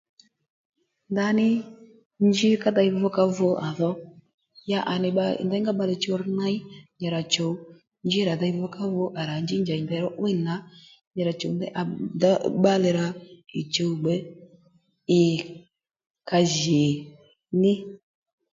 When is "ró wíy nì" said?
10.03-10.41